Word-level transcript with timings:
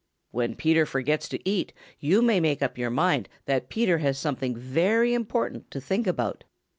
When 0.31 0.55
Peter 0.55 0.87
forgets 0.87 1.29
to 1.29 1.47
eat 1.47 1.73
you 1.99 2.23
may 2.23 2.39
make 2.39 2.63
up 2.63 2.75
your 2.75 2.89
mind 2.89 3.29
that 3.45 3.69
Peter 3.69 3.99
has 3.99 4.17
something 4.17 4.57
very 4.57 5.13
important 5.13 5.69
to 5.69 5.79
think 5.79 6.07
about. 6.07 6.43